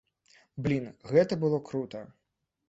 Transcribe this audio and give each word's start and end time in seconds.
Блін, 0.67 0.87
гэта 1.11 1.39
было 1.45 1.61
крута. 1.69 2.03